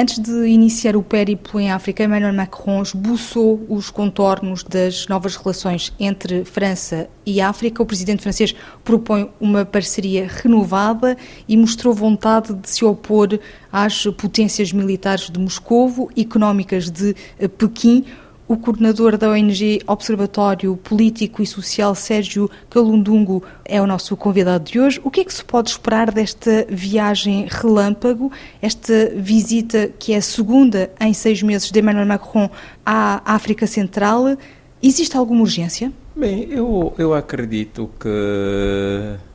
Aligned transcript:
Antes 0.00 0.20
de 0.20 0.46
iniciar 0.46 0.94
o 0.94 1.02
périplo 1.02 1.58
em 1.58 1.72
África, 1.72 2.04
Emmanuel 2.04 2.32
Macron 2.32 2.82
esboçou 2.82 3.66
os 3.68 3.90
contornos 3.90 4.62
das 4.62 5.08
novas 5.08 5.34
relações 5.34 5.92
entre 5.98 6.44
França 6.44 7.10
e 7.26 7.40
África. 7.40 7.82
O 7.82 7.86
presidente 7.86 8.22
francês 8.22 8.54
propõe 8.84 9.28
uma 9.40 9.64
parceria 9.64 10.28
renovada 10.30 11.16
e 11.48 11.56
mostrou 11.56 11.92
vontade 11.92 12.54
de 12.54 12.70
se 12.70 12.84
opor 12.84 13.40
às 13.72 14.04
potências 14.16 14.72
militares 14.72 15.28
de 15.28 15.40
Moscovo, 15.40 16.08
económicas 16.16 16.88
de 16.88 17.16
Pequim. 17.58 18.04
O 18.48 18.56
coordenador 18.56 19.18
da 19.18 19.28
ONG 19.28 19.82
Observatório 19.86 20.74
Político 20.74 21.42
e 21.42 21.46
Social, 21.46 21.94
Sérgio 21.94 22.50
Calundungo, 22.70 23.44
é 23.62 23.78
o 23.78 23.86
nosso 23.86 24.16
convidado 24.16 24.64
de 24.64 24.80
hoje. 24.80 24.98
O 25.04 25.10
que 25.10 25.20
é 25.20 25.24
que 25.24 25.34
se 25.34 25.44
pode 25.44 25.68
esperar 25.68 26.10
desta 26.10 26.66
viagem 26.66 27.46
relâmpago, 27.46 28.32
esta 28.62 29.12
visita 29.14 29.92
que 29.98 30.14
é 30.14 30.16
a 30.16 30.22
segunda 30.22 30.90
em 30.98 31.12
seis 31.12 31.42
meses 31.42 31.70
de 31.70 31.78
Emmanuel 31.78 32.06
Macron 32.06 32.48
à 32.86 33.20
África 33.34 33.66
Central? 33.66 34.38
Existe 34.82 35.14
alguma 35.14 35.42
urgência? 35.42 35.92
Bem, 36.16 36.48
eu, 36.50 36.94
eu 36.96 37.12
acredito 37.12 37.90
que 38.00 38.08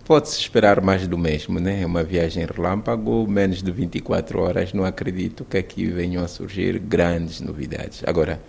pode-se 0.05 0.40
esperar 0.40 0.82
mais 0.82 1.07
do 1.07 1.20
mesmo, 1.20 1.59
né? 1.59 1.84
É 1.84 1.85
uma 1.85 2.04
viagem 2.04 2.48
relâmpago, 2.48 3.27
menos 3.27 3.62
de 3.62 3.71
24 3.71 4.41
horas, 4.41 4.73
não 4.73 4.84
acredito 4.84 5.45
que 5.45 5.55
aqui 5.55 5.85
venham 5.85 6.23
a 6.23 6.27
surgir 6.27 6.80
grandes 6.80 7.41
novidades. 7.41 8.02
Agora, 8.07 8.41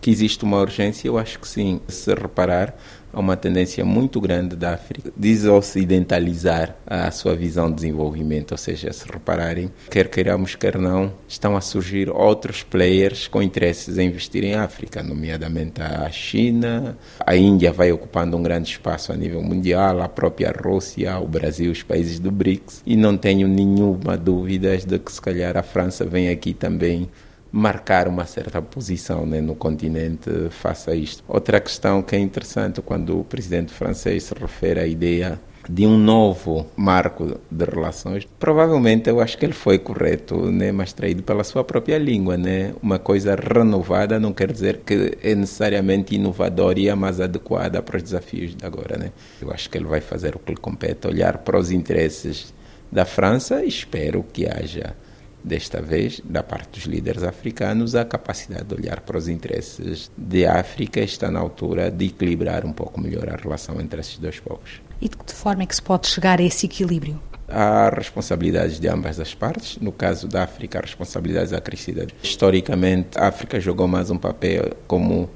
que 0.00 0.10
existe 0.10 0.44
uma 0.44 0.60
urgência, 0.60 1.08
eu 1.08 1.18
acho 1.18 1.38
que 1.38 1.48
sim. 1.48 1.80
Se 1.88 2.14
reparar, 2.14 2.74
há 3.12 3.20
uma 3.20 3.36
tendência 3.36 3.84
muito 3.84 4.20
grande 4.20 4.54
da 4.54 4.74
África 4.74 5.12
desocidentalizar 5.16 6.76
a 6.86 7.10
sua 7.10 7.34
visão 7.34 7.68
de 7.68 7.76
desenvolvimento, 7.76 8.52
ou 8.52 8.58
seja, 8.58 8.92
se 8.92 9.06
repararem, 9.10 9.70
quer 9.90 10.08
queiramos, 10.08 10.54
quer 10.54 10.78
não, 10.78 11.12
estão 11.26 11.56
a 11.56 11.60
surgir 11.60 12.10
outros 12.10 12.62
players 12.62 13.26
com 13.26 13.42
interesses 13.42 13.98
em 13.98 14.06
investir 14.06 14.44
em 14.44 14.54
África, 14.54 15.02
nomeadamente 15.02 15.80
a 15.82 16.10
China, 16.10 16.96
a 17.24 17.36
Índia 17.36 17.72
vai 17.72 17.92
ocupando 17.92 18.36
um 18.36 18.42
grande 18.42 18.70
espaço 18.70 19.12
a 19.12 19.16
nível 19.16 19.42
mundial, 19.42 20.00
a 20.00 20.08
própria 20.08 20.52
Rússia, 20.52 21.18
o 21.18 21.26
Brasil, 21.26 21.72
os 21.72 21.82
países 21.82 22.18
do 22.18 22.30
BRICS, 22.30 22.82
e 22.86 22.96
não 22.96 23.16
tenho 23.16 23.48
nenhuma 23.48 24.16
dúvida 24.16 24.76
de 24.76 24.98
que 24.98 25.12
se 25.12 25.20
calhar 25.20 25.56
a 25.56 25.62
França 25.62 26.04
vem 26.04 26.28
aqui 26.28 26.54
também 26.54 27.08
marcar 27.50 28.08
uma 28.08 28.26
certa 28.26 28.60
posição 28.60 29.24
né, 29.26 29.40
no 29.40 29.54
continente 29.54 30.30
face 30.50 30.90
a 30.90 30.94
isto. 30.94 31.24
Outra 31.26 31.60
questão 31.60 32.02
que 32.02 32.14
é 32.14 32.18
interessante 32.18 32.82
quando 32.82 33.20
o 33.20 33.24
presidente 33.24 33.72
francês 33.72 34.24
se 34.24 34.34
refere 34.34 34.80
à 34.80 34.86
ideia 34.86 35.40
de 35.68 35.86
um 35.86 35.98
novo 35.98 36.66
marco 36.74 37.38
de 37.50 37.64
relações, 37.64 38.26
provavelmente 38.38 39.10
eu 39.10 39.20
acho 39.20 39.36
que 39.36 39.44
ele 39.44 39.52
foi 39.52 39.78
correto, 39.78 40.50
né, 40.50 40.72
mas 40.72 40.94
traído 40.94 41.22
pela 41.22 41.44
sua 41.44 41.62
própria 41.62 41.98
língua, 41.98 42.38
né? 42.38 42.72
Uma 42.82 42.98
coisa 42.98 43.34
renovada 43.34 44.18
não 44.18 44.32
quer 44.32 44.50
dizer 44.50 44.78
que 44.78 45.18
é 45.22 45.34
necessariamente 45.34 46.14
inovadora 46.14 46.80
e 46.80 46.88
a 46.88 46.96
mais 46.96 47.20
adequada 47.20 47.82
para 47.82 47.98
os 47.98 48.02
desafios 48.02 48.54
de 48.54 48.64
agora, 48.64 48.96
né? 48.96 49.12
Eu 49.42 49.52
acho 49.52 49.68
que 49.68 49.76
ele 49.76 49.84
vai 49.84 50.00
fazer 50.00 50.34
o 50.34 50.38
que 50.38 50.52
lhe 50.52 50.58
compete, 50.58 51.06
olhar 51.06 51.38
para 51.38 51.58
os 51.58 51.70
interesses 51.70 52.54
da 52.90 53.04
França 53.04 53.62
e 53.62 53.68
espero 53.68 54.24
que 54.32 54.46
haja 54.46 54.96
desta 55.42 55.80
vez, 55.80 56.20
da 56.24 56.42
parte 56.42 56.78
dos 56.78 56.84
líderes 56.84 57.22
africanos, 57.22 57.94
a 57.94 58.04
capacidade 58.04 58.64
de 58.64 58.74
olhar 58.74 59.00
para 59.00 59.16
os 59.16 59.28
interesses 59.28 60.10
de 60.16 60.46
África 60.46 61.00
está 61.00 61.30
na 61.30 61.40
altura 61.40 61.90
de 61.90 62.06
equilibrar 62.06 62.64
um 62.64 62.72
pouco 62.72 63.00
melhor 63.00 63.28
a 63.28 63.36
relação 63.36 63.80
entre 63.80 64.00
esses 64.00 64.18
dois 64.18 64.40
povos. 64.40 64.80
E 65.00 65.08
de 65.08 65.16
que 65.16 65.32
forma 65.32 65.62
é 65.62 65.66
que 65.66 65.74
se 65.74 65.82
pode 65.82 66.08
chegar 66.08 66.40
a 66.40 66.42
esse 66.42 66.66
equilíbrio? 66.66 67.20
Há 67.48 67.88
responsabilidades 67.88 68.78
de 68.78 68.88
ambas 68.88 69.18
as 69.18 69.34
partes. 69.34 69.78
No 69.78 69.90
caso 69.90 70.28
da 70.28 70.42
África, 70.42 70.78
a 70.78 70.82
responsabilidade 70.82 71.54
acrescida. 71.54 72.06
Historicamente, 72.22 73.16
a 73.16 73.28
África 73.28 73.58
jogou 73.58 73.88
mais 73.88 74.10
um 74.10 74.18
papel 74.18 74.76
como 74.86 75.30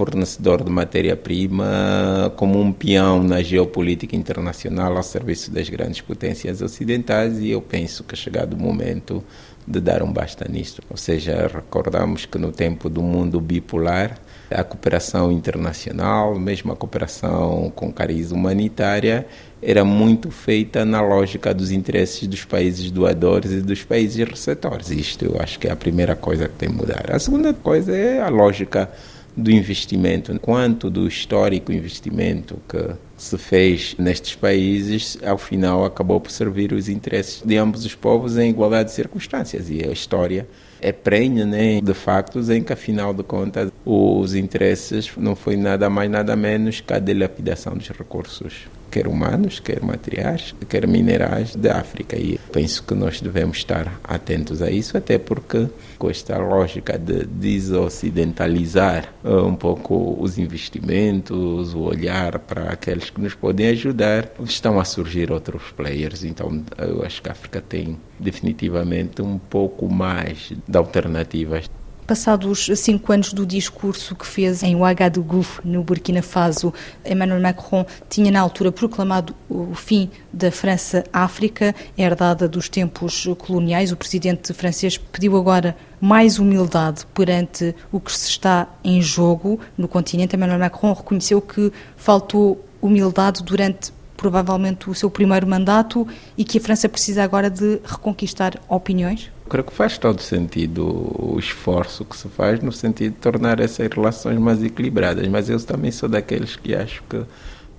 fornecedor 0.00 0.64
de 0.64 0.70
matéria-prima, 0.70 2.32
como 2.34 2.58
um 2.58 2.72
peão 2.72 3.22
na 3.22 3.42
geopolítica 3.42 4.16
internacional 4.16 4.96
ao 4.96 5.02
serviço 5.02 5.50
das 5.50 5.68
grandes 5.68 6.00
potências 6.00 6.62
ocidentais 6.62 7.38
e 7.38 7.50
eu 7.50 7.60
penso 7.60 8.02
que 8.02 8.14
é 8.14 8.16
chegado 8.16 8.54
o 8.54 8.56
momento 8.56 9.22
de 9.66 9.78
dar 9.78 10.02
um 10.02 10.10
basta 10.10 10.46
nisto. 10.48 10.82
Ou 10.88 10.96
seja, 10.96 11.46
recordamos 11.52 12.24
que 12.24 12.38
no 12.38 12.50
tempo 12.50 12.88
do 12.88 13.02
mundo 13.02 13.38
bipolar, 13.42 14.18
a 14.50 14.64
cooperação 14.64 15.30
internacional, 15.30 16.34
mesmo 16.34 16.72
a 16.72 16.76
cooperação 16.76 17.70
com 17.76 17.92
cariz 17.92 18.32
humanitária, 18.32 19.26
era 19.62 19.84
muito 19.84 20.30
feita 20.30 20.82
na 20.82 21.02
lógica 21.02 21.52
dos 21.52 21.70
interesses 21.70 22.26
dos 22.26 22.46
países 22.46 22.90
doadores 22.90 23.52
e 23.52 23.60
dos 23.60 23.84
países 23.84 24.26
receptores. 24.26 24.90
Isto 24.90 25.26
eu 25.26 25.36
acho 25.38 25.58
que 25.58 25.68
é 25.68 25.70
a 25.70 25.76
primeira 25.76 26.16
coisa 26.16 26.48
que 26.48 26.54
tem 26.54 26.70
que 26.70 26.74
mudar. 26.74 27.04
A 27.10 27.18
segunda 27.18 27.52
coisa 27.52 27.94
é 27.94 28.22
a 28.22 28.30
lógica 28.30 28.90
do 29.36 29.50
investimento, 29.50 30.38
quanto 30.40 30.90
do 30.90 31.06
histórico 31.06 31.72
investimento 31.72 32.58
que 32.68 32.94
se 33.16 33.36
fez 33.36 33.94
nestes 33.98 34.34
países, 34.34 35.18
ao 35.24 35.36
final 35.38 35.84
acabou 35.84 36.20
por 36.20 36.30
servir 36.30 36.72
os 36.72 36.88
interesses 36.88 37.42
de 37.44 37.56
ambos 37.56 37.84
os 37.84 37.94
povos 37.94 38.38
em 38.38 38.50
igualdade 38.50 38.88
de 38.88 38.94
circunstâncias. 38.94 39.68
E 39.68 39.84
a 39.86 39.92
história 39.92 40.48
é 40.80 40.90
prenha 40.90 41.44
né, 41.44 41.80
de 41.80 41.94
factos 41.94 42.48
em 42.48 42.62
que, 42.62 42.72
afinal 42.72 43.12
de 43.12 43.22
contas, 43.22 43.70
os 43.84 44.34
interesses 44.34 45.10
não 45.16 45.36
foi 45.36 45.56
nada 45.56 45.90
mais, 45.90 46.10
nada 46.10 46.34
menos 46.34 46.80
que 46.80 46.92
a 46.92 46.98
dilapidação 46.98 47.74
dos 47.74 47.88
recursos 47.88 48.66
quer 48.90 49.06
humanos, 49.06 49.60
quer 49.60 49.82
materiais, 49.82 50.54
quer 50.68 50.86
minerais 50.86 51.54
da 51.54 51.78
África. 51.78 52.16
E 52.16 52.38
penso 52.52 52.82
que 52.82 52.94
nós 52.94 53.20
devemos 53.20 53.58
estar 53.58 54.00
atentos 54.04 54.60
a 54.60 54.70
isso, 54.70 54.96
até 54.96 55.18
porque 55.18 55.68
com 55.98 56.10
esta 56.10 56.36
lógica 56.38 56.98
de 56.98 57.24
desocidentalizar 57.24 59.12
uh, 59.24 59.44
um 59.46 59.54
pouco 59.54 60.16
os 60.20 60.38
investimentos, 60.38 61.74
o 61.74 61.80
olhar 61.80 62.38
para 62.38 62.70
aqueles 62.70 63.10
que 63.10 63.20
nos 63.20 63.34
podem 63.34 63.68
ajudar, 63.68 64.28
estão 64.44 64.80
a 64.80 64.84
surgir 64.84 65.30
outros 65.30 65.70
players. 65.72 66.24
Então, 66.24 66.62
eu 66.78 67.04
acho 67.04 67.22
que 67.22 67.28
a 67.28 67.32
África 67.32 67.60
tem 67.60 67.98
definitivamente 68.18 69.22
um 69.22 69.38
pouco 69.38 69.88
mais 69.88 70.52
de 70.66 70.78
alternativas 70.78 71.70
Passados 72.10 72.68
cinco 72.74 73.12
anos 73.12 73.32
do 73.32 73.46
discurso 73.46 74.16
que 74.16 74.26
fez 74.26 74.64
em 74.64 74.74
Ouagadougou, 74.74 75.46
no 75.64 75.84
Burkina 75.84 76.20
Faso, 76.20 76.74
Emmanuel 77.06 77.40
Macron 77.40 77.86
tinha 78.08 78.32
na 78.32 78.40
altura 78.40 78.72
proclamado 78.72 79.32
o 79.48 79.76
fim 79.76 80.10
da 80.32 80.50
França-África, 80.50 81.72
herdada 81.96 82.48
dos 82.48 82.68
tempos 82.68 83.28
coloniais. 83.38 83.92
O 83.92 83.96
presidente 83.96 84.52
francês 84.52 84.98
pediu 84.98 85.36
agora 85.36 85.76
mais 86.00 86.40
humildade 86.40 87.06
perante 87.14 87.76
o 87.92 88.00
que 88.00 88.10
se 88.10 88.28
está 88.28 88.66
em 88.82 89.00
jogo 89.00 89.60
no 89.78 89.86
continente. 89.86 90.34
Emmanuel 90.34 90.58
Macron 90.58 90.92
reconheceu 90.92 91.40
que 91.40 91.72
faltou 91.96 92.64
humildade 92.82 93.40
durante 93.44 93.92
provavelmente 94.16 94.90
o 94.90 94.94
seu 94.96 95.08
primeiro 95.08 95.46
mandato 95.46 96.08
e 96.36 96.44
que 96.44 96.58
a 96.58 96.60
França 96.60 96.88
precisa 96.88 97.22
agora 97.22 97.48
de 97.48 97.80
reconquistar 97.84 98.60
opiniões? 98.68 99.30
Creio 99.50 99.64
que 99.64 99.72
faz 99.72 99.98
todo 99.98 100.22
sentido 100.22 100.86
o 100.86 101.36
esforço 101.38 102.04
que 102.04 102.16
se 102.16 102.28
faz 102.28 102.60
no 102.60 102.70
sentido 102.70 103.12
de 103.14 103.18
tornar 103.18 103.58
essas 103.58 103.88
relações 103.92 104.38
mais 104.38 104.62
equilibradas, 104.62 105.26
mas 105.26 105.50
eu 105.50 105.60
também 105.60 105.90
sou 105.90 106.08
daqueles 106.08 106.54
que 106.54 106.74
acho 106.74 107.02
que 107.10 107.20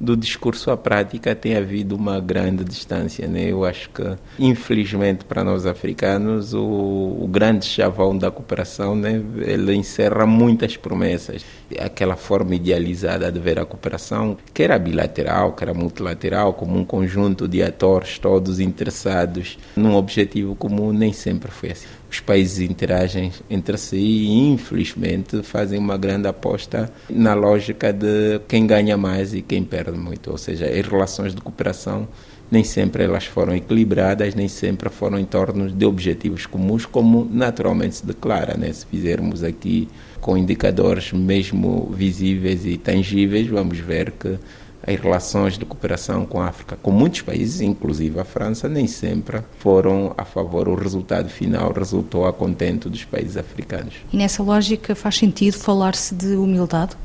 do 0.01 0.17
discurso 0.17 0.71
à 0.71 0.77
prática 0.77 1.35
tem 1.35 1.55
havido 1.55 1.95
uma 1.95 2.19
grande 2.19 2.63
distância. 2.63 3.27
Né? 3.27 3.51
Eu 3.51 3.63
acho 3.63 3.87
que, 3.91 4.03
infelizmente, 4.39 5.23
para 5.23 5.43
nós 5.43 5.67
africanos, 5.67 6.55
o, 6.55 6.63
o 6.63 7.27
grande 7.29 7.65
chavão 7.65 8.17
da 8.17 8.31
cooperação 8.31 8.95
né, 8.95 9.21
ele 9.37 9.75
encerra 9.75 10.25
muitas 10.25 10.75
promessas. 10.75 11.45
Aquela 11.79 12.15
forma 12.15 12.55
idealizada 12.55 13.31
de 13.31 13.39
ver 13.39 13.59
a 13.59 13.65
cooperação, 13.65 14.37
quer 14.51 14.71
a 14.71 14.79
bilateral, 14.79 15.53
quer 15.53 15.69
a 15.69 15.73
multilateral, 15.73 16.53
como 16.53 16.79
um 16.79 16.83
conjunto 16.83 17.47
de 17.47 17.61
atores 17.61 18.17
todos 18.17 18.59
interessados 18.59 19.59
num 19.75 19.95
objetivo 19.95 20.55
comum, 20.55 20.91
nem 20.91 21.13
sempre 21.13 21.51
foi 21.51 21.71
assim 21.71 22.00
os 22.11 22.19
países 22.19 22.59
interagem 22.59 23.31
entre 23.49 23.77
si 23.77 23.95
e, 23.95 24.49
infelizmente, 24.49 25.41
fazem 25.43 25.79
uma 25.79 25.97
grande 25.97 26.27
aposta 26.27 26.91
na 27.09 27.33
lógica 27.33 27.93
de 27.93 28.41
quem 28.49 28.67
ganha 28.67 28.97
mais 28.97 29.33
e 29.33 29.41
quem 29.41 29.63
perde 29.63 29.97
muito. 29.97 30.29
Ou 30.29 30.37
seja, 30.37 30.65
as 30.65 30.85
relações 30.85 31.33
de 31.33 31.39
cooperação 31.39 32.09
nem 32.51 32.65
sempre 32.65 33.05
elas 33.05 33.25
foram 33.25 33.55
equilibradas, 33.55 34.35
nem 34.35 34.49
sempre 34.49 34.89
foram 34.89 35.17
em 35.17 35.23
torno 35.23 35.71
de 35.71 35.85
objetivos 35.85 36.45
comuns, 36.45 36.85
como 36.85 37.25
naturalmente 37.31 37.95
se 37.95 38.05
declara. 38.05 38.57
Né? 38.57 38.73
Se 38.73 38.85
fizermos 38.85 39.41
aqui 39.41 39.87
com 40.19 40.37
indicadores 40.37 41.13
mesmo 41.13 41.89
visíveis 41.95 42.65
e 42.65 42.77
tangíveis, 42.77 43.47
vamos 43.47 43.79
ver 43.79 44.11
que 44.11 44.37
as 44.85 44.99
relações 44.99 45.57
de 45.57 45.65
cooperação 45.65 46.25
com 46.25 46.41
a 46.41 46.47
África, 46.47 46.77
com 46.81 46.91
muitos 46.91 47.21
países, 47.21 47.61
inclusive 47.61 48.19
a 48.19 48.25
França, 48.25 48.67
nem 48.67 48.87
sempre 48.87 49.41
foram 49.59 50.13
a 50.17 50.25
favor. 50.25 50.67
O 50.67 50.75
resultado 50.75 51.29
final 51.29 51.71
resultou 51.71 52.25
a 52.25 52.33
contento 52.33 52.89
dos 52.89 53.05
países 53.05 53.37
africanos. 53.37 53.95
E 54.11 54.17
nessa 54.17 54.41
lógica 54.41 54.95
faz 54.95 55.17
sentido 55.17 55.57
falar-se 55.57 56.15
de 56.15 56.35
humildade? 56.35 56.95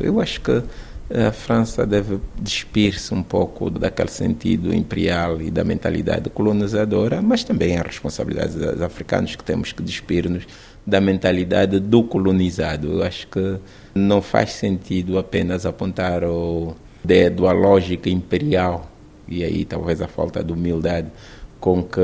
Eu 0.00 0.20
acho 0.20 0.40
que 0.40 0.62
a 1.08 1.30
França 1.30 1.86
deve 1.86 2.18
despir-se 2.40 3.14
um 3.14 3.22
pouco 3.22 3.70
daquele 3.70 4.10
sentido 4.10 4.74
imperial 4.74 5.40
e 5.40 5.50
da 5.50 5.62
mentalidade 5.62 6.28
colonizadora, 6.28 7.22
mas 7.22 7.44
também 7.44 7.78
a 7.78 7.82
responsabilidade 7.82 8.58
dos 8.58 8.82
africanos 8.82 9.36
que 9.36 9.44
temos 9.44 9.72
que 9.72 9.82
despir-nos 9.82 10.44
da 10.84 11.00
mentalidade 11.00 11.78
do 11.78 12.02
colonizado. 12.02 12.94
Eu 12.94 13.02
acho 13.04 13.28
que 13.28 13.58
não 13.94 14.20
faz 14.20 14.52
sentido 14.52 15.16
apenas 15.16 15.64
apontar 15.64 16.24
o 16.24 16.74
dedo 17.06 17.46
à 17.46 17.52
lógica 17.52 18.10
imperial. 18.10 18.90
E 19.28 19.44
aí 19.44 19.64
talvez 19.64 20.02
a 20.02 20.08
falta 20.08 20.42
de 20.42 20.52
humildade 20.52 21.10
com 21.58 21.82
que 21.82 22.00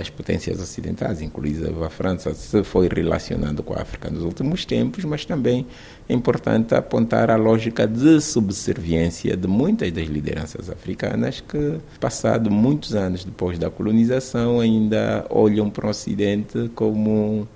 as 0.00 0.08
potências 0.08 0.60
ocidentais, 0.60 1.20
inclusive 1.20 1.84
a 1.84 1.90
França, 1.90 2.32
se 2.32 2.62
foi 2.62 2.88
relacionando 2.88 3.62
com 3.62 3.74
a 3.74 3.82
África 3.82 4.08
nos 4.08 4.22
últimos 4.22 4.64
tempos, 4.64 5.04
mas 5.04 5.24
também 5.24 5.66
é 6.08 6.14
importante 6.14 6.74
apontar 6.74 7.30
a 7.30 7.36
lógica 7.36 7.86
de 7.86 8.20
subserviência 8.20 9.36
de 9.36 9.48
muitas 9.48 9.90
das 9.92 10.06
lideranças 10.06 10.70
africanas 10.70 11.40
que, 11.40 11.78
passado 12.00 12.50
muitos 12.50 12.94
anos 12.94 13.24
depois 13.24 13.58
da 13.58 13.68
colonização, 13.68 14.60
ainda 14.60 15.26
olham 15.28 15.68
para 15.68 15.86
o 15.86 15.90
Ocidente 15.90 16.70
como 16.74 17.46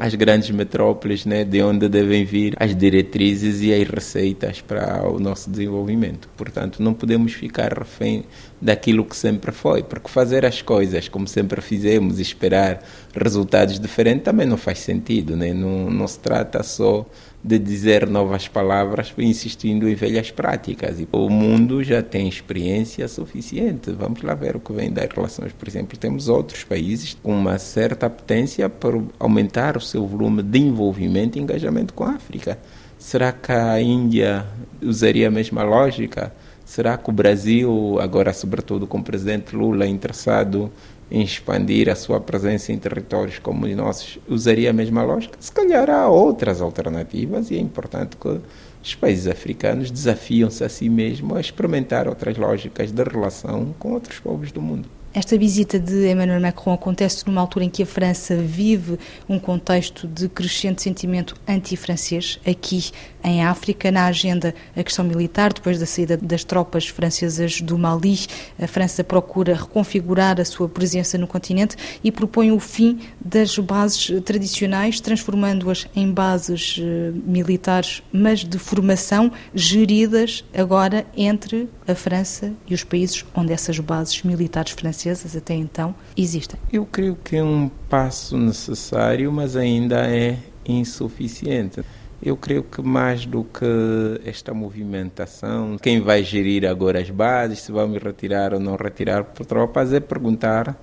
as 0.00 0.14
grandes 0.14 0.50
metrópoles, 0.50 1.26
né, 1.26 1.44
de 1.44 1.62
onde 1.62 1.86
devem 1.86 2.24
vir 2.24 2.54
as 2.58 2.74
diretrizes 2.74 3.60
e 3.60 3.70
as 3.70 3.86
receitas 3.86 4.58
para 4.62 5.06
o 5.06 5.20
nosso 5.20 5.50
desenvolvimento. 5.50 6.26
Portanto, 6.38 6.82
não 6.82 6.94
podemos 6.94 7.34
ficar 7.34 7.74
refém 7.74 8.24
daquilo 8.58 9.04
que 9.04 9.14
sempre 9.14 9.52
foi, 9.52 9.82
porque 9.82 10.08
fazer 10.08 10.46
as 10.46 10.62
coisas 10.62 11.06
como 11.06 11.28
sempre 11.28 11.60
fizemos 11.60 12.18
e 12.18 12.22
esperar 12.22 12.82
resultados 13.14 13.78
diferentes 13.78 14.24
também 14.24 14.46
não 14.46 14.56
faz 14.56 14.78
sentido, 14.78 15.36
né? 15.36 15.52
não, 15.52 15.90
não 15.90 16.08
se 16.08 16.18
trata 16.18 16.62
só 16.62 17.04
de 17.42 17.58
dizer 17.58 18.06
novas 18.06 18.46
palavras 18.48 19.12
insistindo 19.16 19.88
em 19.88 19.94
velhas 19.94 20.30
práticas. 20.30 21.00
E 21.00 21.08
o 21.10 21.30
mundo 21.30 21.82
já 21.82 22.02
tem 22.02 22.28
experiência 22.28 23.08
suficiente. 23.08 23.90
Vamos 23.92 24.22
lá 24.22 24.34
ver 24.34 24.56
o 24.56 24.60
que 24.60 24.72
vem 24.72 24.92
das 24.92 25.08
relações. 25.10 25.52
Por 25.52 25.66
exemplo, 25.66 25.98
temos 25.98 26.28
outros 26.28 26.64
países 26.64 27.16
com 27.22 27.32
uma 27.32 27.58
certa 27.58 28.10
potência 28.10 28.68
para 28.68 29.00
aumentar 29.18 29.76
o 29.76 29.80
seu 29.80 30.06
volume 30.06 30.42
de 30.42 30.58
envolvimento 30.58 31.38
e 31.38 31.40
engajamento 31.40 31.94
com 31.94 32.04
a 32.04 32.10
África. 32.10 32.58
Será 32.98 33.32
que 33.32 33.50
a 33.50 33.80
Índia 33.80 34.46
usaria 34.82 35.28
a 35.28 35.30
mesma 35.30 35.62
lógica? 35.62 36.32
Será 36.70 36.96
que 36.96 37.10
o 37.10 37.12
Brasil, 37.12 37.98
agora 38.00 38.32
sobretudo 38.32 38.86
com 38.86 38.98
o 38.98 39.02
presidente 39.02 39.56
Lula 39.56 39.88
interessado 39.88 40.70
em 41.10 41.20
expandir 41.20 41.88
a 41.88 41.96
sua 41.96 42.20
presença 42.20 42.70
em 42.70 42.78
territórios 42.78 43.40
como 43.40 43.66
os 43.66 43.74
nossos, 43.74 44.20
usaria 44.28 44.70
a 44.70 44.72
mesma 44.72 45.02
lógica? 45.02 45.36
Se 45.40 45.50
calhar 45.50 45.90
há 45.90 46.08
outras 46.08 46.60
alternativas 46.60 47.50
e 47.50 47.56
é 47.56 47.58
importante 47.58 48.16
que 48.16 48.40
os 48.84 48.94
países 48.94 49.26
africanos 49.26 49.90
desafiam-se 49.90 50.62
a 50.62 50.68
si 50.68 50.88
mesmos 50.88 51.36
a 51.36 51.40
experimentar 51.40 52.06
outras 52.06 52.36
lógicas 52.36 52.92
de 52.92 53.02
relação 53.02 53.74
com 53.76 53.94
outros 53.94 54.20
povos 54.20 54.52
do 54.52 54.62
mundo. 54.62 54.88
Esta 55.12 55.36
visita 55.36 55.76
de 55.76 56.08
Emmanuel 56.08 56.40
Macron 56.40 56.72
acontece 56.72 57.26
numa 57.26 57.40
altura 57.40 57.64
em 57.64 57.68
que 57.68 57.82
a 57.82 57.86
França 57.86 58.36
vive 58.36 58.96
um 59.28 59.40
contexto 59.40 60.06
de 60.06 60.28
crescente 60.28 60.82
sentimento 60.82 61.34
anti-francês. 61.48 62.38
Aqui 62.46 62.92
em 63.24 63.44
África, 63.44 63.90
na 63.90 64.06
agenda, 64.06 64.54
a 64.74 64.84
questão 64.84 65.04
militar, 65.04 65.52
depois 65.52 65.80
da 65.80 65.84
saída 65.84 66.16
das 66.16 66.44
tropas 66.44 66.86
francesas 66.86 67.60
do 67.60 67.76
Mali, 67.76 68.20
a 68.56 68.68
França 68.68 69.02
procura 69.02 69.56
reconfigurar 69.56 70.40
a 70.40 70.44
sua 70.44 70.68
presença 70.68 71.18
no 71.18 71.26
continente 71.26 71.74
e 72.04 72.12
propõe 72.12 72.52
o 72.52 72.60
fim 72.60 73.00
das 73.20 73.58
bases 73.58 74.12
tradicionais, 74.24 75.00
transformando-as 75.00 75.88
em 75.94 76.08
bases 76.08 76.76
eh, 76.80 77.10
militares, 77.26 78.00
mas 78.12 78.44
de 78.44 78.58
formação, 78.60 79.32
geridas 79.52 80.44
agora 80.54 81.04
entre 81.16 81.68
a 81.86 81.96
França 81.96 82.52
e 82.68 82.74
os 82.74 82.84
países 82.84 83.24
onde 83.34 83.52
essas 83.52 83.80
bases 83.80 84.22
militares 84.22 84.72
francesas 84.72 84.99
até 85.08 85.54
então 85.54 85.94
existem? 86.16 86.58
Eu 86.72 86.84
creio 86.84 87.16
que 87.16 87.36
é 87.36 87.42
um 87.42 87.70
passo 87.88 88.36
necessário, 88.36 89.32
mas 89.32 89.56
ainda 89.56 90.06
é 90.06 90.36
insuficiente. 90.66 91.82
Eu 92.22 92.36
creio 92.36 92.62
que 92.62 92.82
mais 92.82 93.24
do 93.24 93.44
que 93.44 93.64
esta 94.26 94.52
movimentação, 94.52 95.78
quem 95.78 96.00
vai 96.00 96.22
gerir 96.22 96.68
agora 96.68 97.00
as 97.00 97.08
bases, 97.08 97.60
se 97.60 97.72
vamos 97.72 98.02
retirar 98.02 98.52
ou 98.52 98.60
não 98.60 98.76
retirar 98.76 99.24
por 99.24 99.46
tropas, 99.46 99.92
é 99.92 100.00
perguntar 100.00 100.78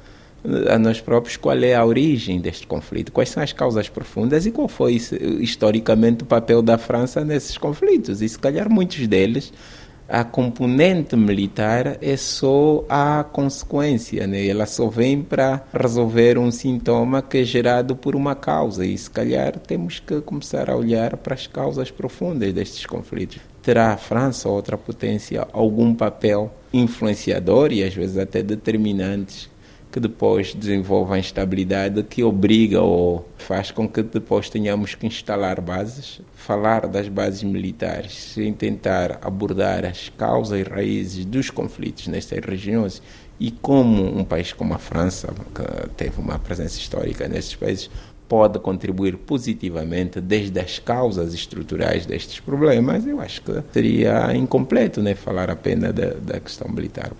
a 0.70 0.80
nós 0.80 1.02
próprios 1.02 1.38
qual 1.38 1.58
é 1.58 1.76
a 1.76 1.86
origem 1.86 2.40
deste 2.40 2.66
conflito, 2.66 3.12
quais 3.12 3.30
são 3.30 3.44
as 3.44 3.54
causas 3.54 3.90
profundas 3.90 4.46
e 4.46 4.52
qual 4.52 4.68
foi 4.68 4.94
historicamente 5.40 6.24
o 6.24 6.26
papel 6.26 6.62
da 6.62 6.78
França 6.78 7.24
nesses 7.24 7.58
conflitos. 7.58 8.22
E 8.22 8.30
se 8.30 8.40
calhar 8.40 8.70
muitos 8.70 9.06
deles 9.08 9.52
a 10.10 10.24
componente 10.24 11.16
militar 11.16 11.98
é 12.02 12.16
só 12.16 12.86
a 12.88 13.24
consequência, 13.24 14.26
né? 14.26 14.48
ela 14.48 14.66
só 14.66 14.88
vem 14.88 15.22
para 15.22 15.66
resolver 15.74 16.38
um 16.38 16.50
sintoma 16.50 17.22
que 17.22 17.40
é 17.40 17.44
gerado 17.44 17.96
por 17.96 18.16
uma 18.16 18.36
causa 18.36 18.86
e 18.86 18.98
se 18.98 19.10
calhar 19.10 19.60
temos 19.60 20.00
que 20.00 20.22
começar 20.22 20.70
a 20.70 20.76
olhar 20.76 21.18
para 21.18 21.34
as 21.34 21.46
causas 21.46 21.92
profundas 21.92 22.54
destes 22.54 22.86
conflitos. 22.86 23.40
Terá 23.62 23.92
a 23.92 23.98
França 23.98 24.48
ou 24.48 24.56
outra 24.56 24.78
potência 24.78 25.46
algum 25.52 25.94
papel 25.94 26.54
influenciador 26.72 27.74
e 27.74 27.84
às 27.84 27.94
vezes 27.94 28.18
até 28.18 28.42
determinante 28.42 29.50
que 29.98 30.02
depois 30.02 30.54
desenvolve 30.54 31.16
a 31.16 31.18
instabilidade 31.18 32.04
que 32.04 32.24
obriga 32.24 32.80
ou 32.82 33.28
faz 33.36 33.72
com 33.72 33.90
que 33.90 34.04
depois 34.04 34.48
tenhamos 34.48 34.94
que 34.94 35.08
instalar 35.08 35.60
bases, 35.60 36.22
falar 36.36 36.86
das 36.86 37.08
bases 37.10 37.42
militares, 37.42 38.14
sem 38.14 38.54
tentar 38.54 39.18
abordar 39.24 39.86
as 39.86 40.10
causas 40.10 40.60
e 40.60 40.70
raízes 40.70 41.26
dos 41.26 41.50
conflitos 41.50 42.06
nestas 42.08 42.46
regiões 42.46 43.02
e 43.40 43.50
como 43.50 44.20
um 44.20 44.24
país 44.24 44.54
como 44.54 44.76
a 44.76 44.78
França, 44.78 45.34
que 45.56 45.90
teve 45.96 46.22
uma 46.22 46.38
presença 46.38 46.78
histórica 46.78 47.28
nesses 47.28 47.56
países, 47.56 47.90
pode 48.30 48.60
contribuir 48.60 49.18
positivamente 49.18 50.22
desde 50.22 50.60
as 50.60 50.78
causas 50.78 51.34
estruturais 51.34 52.06
destes 52.06 52.40
problemas, 52.40 53.08
eu 53.08 53.20
acho 53.20 53.42
que 53.42 53.64
seria 53.74 54.36
incompleto 54.36 55.02
né, 55.02 55.16
falar 55.16 55.50
apenas 55.50 55.92
da, 55.92 56.12
da 56.14 56.40
questão 56.40 56.70
militar. 56.70 57.12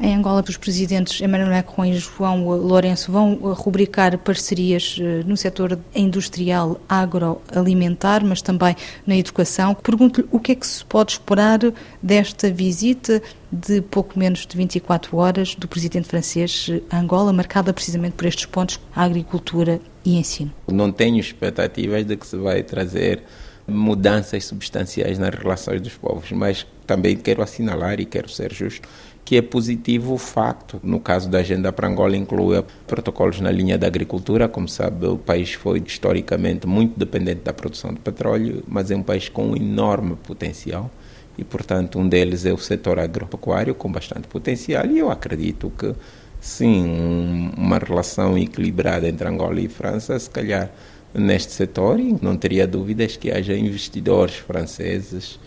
Em 0.00 0.14
Angola, 0.14 0.44
os 0.48 0.56
presidentes 0.56 1.20
Emmanuel 1.20 1.50
Macron 1.50 1.84
e 1.84 1.98
João 1.98 2.46
Lourenço 2.46 3.10
vão 3.10 3.34
rubricar 3.34 4.16
parcerias 4.18 4.96
eh, 5.00 5.24
no 5.26 5.36
setor 5.36 5.76
industrial 5.92 6.80
agroalimentar, 6.88 8.24
mas 8.24 8.40
também 8.40 8.76
na 9.04 9.16
educação. 9.16 9.74
Pergunto-lhe 9.74 10.28
o 10.30 10.38
que 10.38 10.52
é 10.52 10.54
que 10.54 10.66
se 10.66 10.84
pode 10.84 11.12
esperar 11.12 11.58
desta 12.00 12.48
visita 12.48 13.20
de 13.50 13.80
pouco 13.80 14.16
menos 14.16 14.46
de 14.46 14.56
24 14.56 15.16
horas 15.16 15.56
do 15.56 15.66
presidente 15.66 16.06
francês 16.06 16.70
a 16.90 17.00
Angola, 17.00 17.32
marcada 17.32 17.72
precisamente 17.72 18.12
por 18.12 18.26
estes 18.26 18.46
pontos, 18.46 18.78
a 18.94 19.02
agricultura 19.02 19.80
e 20.04 20.16
ensino. 20.16 20.52
Não 20.68 20.92
tenho 20.92 21.18
expectativas 21.18 22.06
de 22.06 22.16
que 22.16 22.26
se 22.26 22.36
vai 22.36 22.62
trazer 22.62 23.24
mudanças 23.66 24.44
substanciais 24.44 25.18
nas 25.18 25.34
relações 25.34 25.80
dos 25.80 25.94
povos, 25.94 26.30
mas 26.30 26.64
também 26.88 27.16
quero 27.16 27.42
assinalar 27.42 28.00
e 28.00 28.04
quero 28.04 28.28
ser 28.28 28.52
justo 28.52 28.88
que 29.28 29.36
é 29.36 29.42
positivo 29.42 30.14
o 30.14 30.16
facto, 30.16 30.80
no 30.82 30.98
caso 30.98 31.28
da 31.28 31.40
Agenda 31.40 31.70
para 31.70 31.86
Angola, 31.86 32.16
inclui 32.16 32.64
protocolos 32.86 33.42
na 33.42 33.50
linha 33.50 33.76
da 33.76 33.86
agricultura. 33.86 34.48
Como 34.48 34.66
sabe, 34.66 35.06
o 35.06 35.18
país 35.18 35.52
foi 35.52 35.82
historicamente 35.86 36.66
muito 36.66 36.98
dependente 36.98 37.42
da 37.42 37.52
produção 37.52 37.92
de 37.92 38.00
petróleo, 38.00 38.64
mas 38.66 38.90
é 38.90 38.96
um 38.96 39.02
país 39.02 39.28
com 39.28 39.48
um 39.48 39.54
enorme 39.54 40.16
potencial 40.16 40.90
e, 41.36 41.44
portanto, 41.44 41.98
um 41.98 42.08
deles 42.08 42.46
é 42.46 42.54
o 42.54 42.56
setor 42.56 42.98
agropecuário, 42.98 43.74
com 43.74 43.92
bastante 43.92 44.26
potencial. 44.28 44.86
E 44.86 44.98
eu 44.98 45.10
acredito 45.10 45.70
que, 45.78 45.94
sim, 46.40 46.88
um, 46.88 47.52
uma 47.54 47.76
relação 47.76 48.38
equilibrada 48.38 49.06
entre 49.06 49.28
Angola 49.28 49.60
e 49.60 49.68
França, 49.68 50.18
se 50.18 50.30
calhar 50.30 50.70
neste 51.12 51.52
setor, 51.52 52.00
e 52.00 52.16
não 52.22 52.34
teria 52.34 52.66
dúvidas 52.66 53.18
que 53.18 53.30
haja 53.30 53.54
investidores 53.54 54.36
franceses 54.36 55.38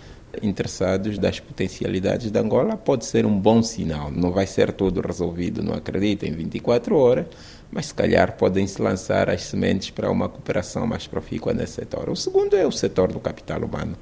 interessados 0.42 1.18
das 1.18 1.40
potencialidades 1.40 2.32
de 2.32 2.40
Angola 2.40 2.78
pode 2.78 3.06
ser 3.06 3.26
um 3.26 3.38
bom 3.38 3.62
sinal. 3.62 4.12
Não 4.12 4.32
vai 4.32 4.48
ser 4.48 4.72
tudo 4.72 5.02
resolvido, 5.02 5.62
não 5.62 5.74
acredito, 5.74 6.24
em 6.24 6.32
24 6.32 6.96
horas, 6.96 7.26
mas 7.72 7.88
se 7.88 7.94
calhar 7.94 8.38
podem 8.38 8.66
se 8.68 8.82
lançar 8.82 9.30
as 9.30 9.44
sementes 9.44 9.90
para 9.90 10.10
uma 10.10 10.30
cooperação 10.30 10.86
mais 10.88 11.08
profícua 11.08 11.54
nesse 11.54 11.74
setor. 11.74 12.10
O 12.10 12.16
segundo 12.16 12.56
é 12.56 12.66
o 12.66 12.72
setor 12.72 13.12
do 13.12 13.20
capital 13.20 13.62
humano. 13.62 13.96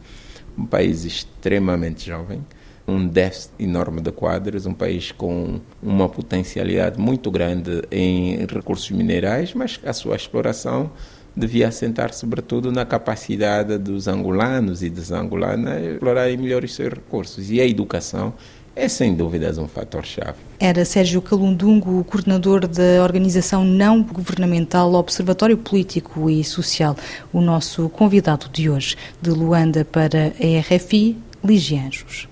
Um 0.58 0.66
país 0.66 1.06
extremamente 1.06 2.06
jovem, 2.06 2.46
um 2.88 3.08
déficit 3.08 3.54
enorme 3.60 4.02
de 4.02 4.12
quadros, 4.12 4.66
um 4.66 4.74
país 4.74 5.12
com 5.12 5.60
uma 5.82 6.10
potencialidade 6.10 7.00
muito 7.00 7.30
grande 7.30 7.84
em 7.92 8.46
recursos 8.46 8.90
minerais, 8.92 9.54
mas 9.54 9.80
a 9.86 9.94
sua 9.94 10.16
exploração 10.16 10.92
devia 11.36 11.68
assentar 11.68 12.14
sobretudo 12.14 12.72
na 12.72 12.86
capacidade 12.86 13.78
dos 13.78 14.08
angolanos 14.08 14.84
e 14.84 14.90
das 14.90 15.12
angolanas 15.12 15.84
explorarem 15.84 16.38
melhor 16.38 16.64
os 16.64 16.74
seus 16.74 16.94
recursos. 16.94 17.50
E 17.50 17.62
a 17.62 17.66
educação 17.66 18.34
é 18.76 18.88
sem 18.88 19.14
dúvidas 19.14 19.58
um 19.58 19.68
fator-chave. 19.68 20.38
Era 20.60 20.86
Sérgio 20.86 21.22
Calundungo, 21.22 22.04
coordenador 22.06 22.68
da 22.68 23.04
organização 23.04 23.64
não 23.64 24.02
governamental 24.02 24.94
Observatório 24.94 25.58
Político 25.58 26.30
e 26.30 26.44
Social, 26.44 26.96
o 27.34 27.42
nosso 27.42 27.90
convidado 27.90 28.48
de 28.50 28.70
hoje. 28.70 28.96
De 29.22 29.32
Luanda 29.32 29.84
para 29.84 30.28
a 30.28 30.76
RFI, 30.76 31.18
Ligianjos. 31.44 32.28